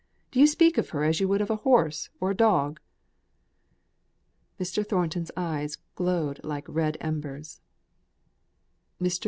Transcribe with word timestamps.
Do 0.31 0.39
you 0.39 0.47
speak 0.47 0.79
of 0.79 0.89
her 0.89 1.03
as 1.03 1.19
you 1.19 1.27
would 1.27 1.41
of 1.41 1.51
a 1.51 1.57
horse 1.57 2.09
or 2.19 2.31
a 2.31 2.35
dog?" 2.35 2.79
Mr. 4.59 4.83
Thornton's 4.83 5.29
eyes 5.37 5.77
glowed 5.93 6.43
like 6.43 6.65
red 6.67 6.97
embers. 7.01 7.61
"Mr. 8.99 9.19